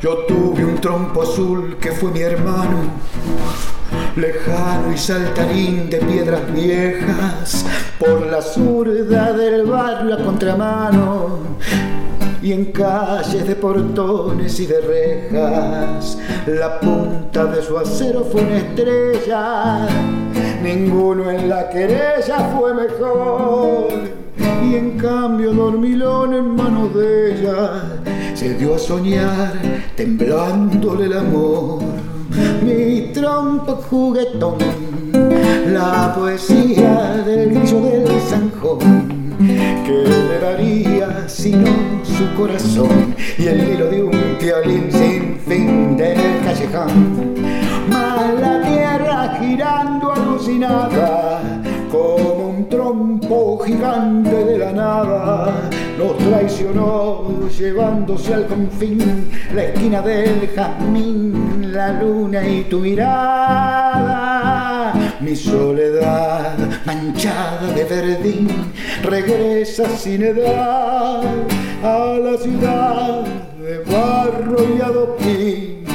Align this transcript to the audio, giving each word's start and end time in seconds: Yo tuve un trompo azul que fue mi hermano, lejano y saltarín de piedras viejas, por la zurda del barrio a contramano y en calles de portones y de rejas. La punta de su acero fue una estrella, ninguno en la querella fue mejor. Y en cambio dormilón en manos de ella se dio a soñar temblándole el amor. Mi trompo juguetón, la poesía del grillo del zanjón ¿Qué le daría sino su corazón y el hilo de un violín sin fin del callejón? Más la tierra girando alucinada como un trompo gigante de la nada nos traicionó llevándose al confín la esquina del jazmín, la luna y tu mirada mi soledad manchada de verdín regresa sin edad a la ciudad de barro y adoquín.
Yo 0.00 0.18
tuve 0.28 0.64
un 0.64 0.76
trompo 0.76 1.22
azul 1.22 1.76
que 1.80 1.90
fue 1.90 2.12
mi 2.12 2.20
hermano, 2.20 2.82
lejano 4.14 4.92
y 4.92 4.96
saltarín 4.96 5.90
de 5.90 5.98
piedras 5.98 6.52
viejas, 6.52 7.66
por 7.98 8.24
la 8.26 8.40
zurda 8.40 9.32
del 9.32 9.66
barrio 9.66 10.14
a 10.14 10.24
contramano 10.24 11.40
y 12.40 12.52
en 12.52 12.66
calles 12.66 13.44
de 13.48 13.56
portones 13.56 14.60
y 14.60 14.66
de 14.66 14.80
rejas. 14.82 16.16
La 16.46 16.78
punta 16.78 17.46
de 17.46 17.60
su 17.60 17.76
acero 17.76 18.24
fue 18.30 18.42
una 18.42 18.58
estrella, 18.58 19.88
ninguno 20.62 21.28
en 21.28 21.48
la 21.48 21.68
querella 21.70 22.56
fue 22.56 22.72
mejor. 22.72 23.88
Y 24.64 24.76
en 24.76 24.96
cambio 24.96 25.52
dormilón 25.52 26.34
en 26.34 26.54
manos 26.54 26.94
de 26.94 27.32
ella 27.32 27.82
se 28.38 28.54
dio 28.54 28.76
a 28.76 28.78
soñar 28.78 29.52
temblándole 29.96 31.06
el 31.06 31.18
amor. 31.18 31.80
Mi 32.62 33.10
trompo 33.12 33.74
juguetón, 33.90 34.58
la 35.72 36.14
poesía 36.16 37.20
del 37.26 37.50
grillo 37.50 37.80
del 37.82 38.20
zanjón 38.20 38.78
¿Qué 39.84 40.04
le 40.30 40.38
daría 40.38 41.28
sino 41.28 41.66
su 42.04 42.32
corazón 42.36 43.16
y 43.38 43.46
el 43.48 43.70
hilo 43.70 43.90
de 43.90 44.04
un 44.04 44.36
violín 44.40 44.86
sin 44.92 45.40
fin 45.40 45.96
del 45.96 46.20
callejón? 46.44 47.34
Más 47.90 48.34
la 48.40 48.62
tierra 48.62 49.36
girando 49.40 50.12
alucinada 50.12 51.40
como 51.90 52.50
un 52.50 52.68
trompo 52.68 53.58
gigante 53.64 54.44
de 54.44 54.58
la 54.58 54.72
nada 54.72 55.70
nos 55.98 56.16
traicionó 56.18 57.48
llevándose 57.58 58.32
al 58.34 58.46
confín 58.46 59.30
la 59.54 59.64
esquina 59.64 60.00
del 60.00 60.48
jazmín, 60.54 61.72
la 61.72 61.92
luna 62.00 62.46
y 62.46 62.62
tu 62.64 62.78
mirada 62.78 64.48
mi 65.20 65.34
soledad 65.34 66.56
manchada 66.84 67.72
de 67.74 67.84
verdín 67.84 68.48
regresa 69.02 69.88
sin 69.88 70.22
edad 70.22 71.22
a 71.82 72.18
la 72.22 72.38
ciudad 72.38 73.24
de 73.58 73.78
barro 73.78 74.58
y 74.76 74.80
adoquín. 74.80 75.87